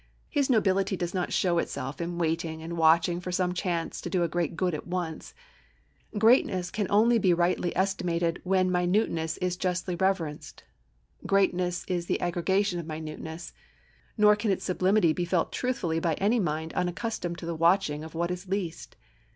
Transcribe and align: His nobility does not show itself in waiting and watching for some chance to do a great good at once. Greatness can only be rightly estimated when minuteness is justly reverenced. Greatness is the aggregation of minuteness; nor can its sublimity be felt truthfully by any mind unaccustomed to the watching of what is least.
His 0.29 0.49
nobility 0.49 0.97
does 0.97 1.13
not 1.13 1.31
show 1.31 1.59
itself 1.59 2.01
in 2.01 2.17
waiting 2.17 2.63
and 2.63 2.75
watching 2.75 3.19
for 3.19 3.31
some 3.31 3.53
chance 3.53 4.01
to 4.01 4.09
do 4.09 4.23
a 4.23 4.27
great 4.27 4.55
good 4.55 4.73
at 4.73 4.87
once. 4.87 5.35
Greatness 6.17 6.71
can 6.71 6.87
only 6.89 7.19
be 7.19 7.35
rightly 7.35 7.71
estimated 7.77 8.41
when 8.43 8.71
minuteness 8.71 9.37
is 9.37 9.57
justly 9.57 9.95
reverenced. 9.95 10.63
Greatness 11.27 11.85
is 11.87 12.07
the 12.07 12.19
aggregation 12.19 12.79
of 12.79 12.87
minuteness; 12.87 13.53
nor 14.17 14.35
can 14.35 14.49
its 14.49 14.65
sublimity 14.65 15.13
be 15.13 15.23
felt 15.23 15.51
truthfully 15.51 15.99
by 15.99 16.15
any 16.15 16.39
mind 16.39 16.73
unaccustomed 16.73 17.37
to 17.37 17.45
the 17.45 17.53
watching 17.53 18.03
of 18.03 18.15
what 18.15 18.31
is 18.31 18.47
least. 18.47 18.95